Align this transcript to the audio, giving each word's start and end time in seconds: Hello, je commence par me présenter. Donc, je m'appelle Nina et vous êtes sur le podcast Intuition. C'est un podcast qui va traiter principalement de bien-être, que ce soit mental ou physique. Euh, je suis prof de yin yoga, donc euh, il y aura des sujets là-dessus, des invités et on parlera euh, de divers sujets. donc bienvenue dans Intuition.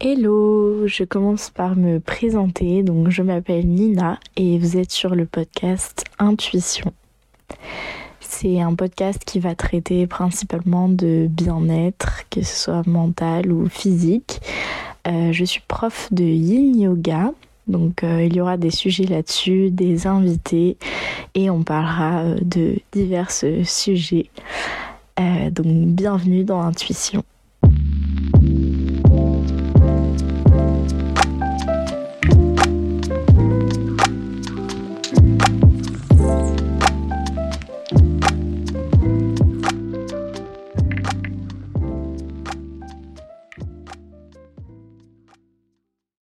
Hello, 0.00 0.86
je 0.86 1.02
commence 1.02 1.50
par 1.50 1.74
me 1.74 1.98
présenter. 1.98 2.84
Donc, 2.84 3.08
je 3.08 3.20
m'appelle 3.20 3.66
Nina 3.66 4.20
et 4.36 4.56
vous 4.56 4.76
êtes 4.76 4.92
sur 4.92 5.16
le 5.16 5.26
podcast 5.26 6.04
Intuition. 6.20 6.92
C'est 8.20 8.60
un 8.60 8.76
podcast 8.76 9.24
qui 9.24 9.40
va 9.40 9.56
traiter 9.56 10.06
principalement 10.06 10.88
de 10.88 11.26
bien-être, 11.28 12.28
que 12.30 12.42
ce 12.42 12.54
soit 12.54 12.86
mental 12.86 13.50
ou 13.50 13.68
physique. 13.68 14.40
Euh, 15.08 15.32
je 15.32 15.44
suis 15.44 15.62
prof 15.66 16.06
de 16.12 16.22
yin 16.22 16.78
yoga, 16.78 17.32
donc 17.66 18.04
euh, 18.04 18.22
il 18.22 18.36
y 18.36 18.40
aura 18.40 18.56
des 18.56 18.70
sujets 18.70 19.06
là-dessus, 19.06 19.72
des 19.72 20.06
invités 20.06 20.76
et 21.34 21.50
on 21.50 21.64
parlera 21.64 22.20
euh, 22.20 22.36
de 22.40 22.78
divers 22.92 23.32
sujets. 23.32 24.30
donc 25.18 25.66
bienvenue 25.66 26.44
dans 26.44 26.60
Intuition. 26.60 27.24